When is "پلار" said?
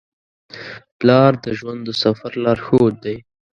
0.99-1.31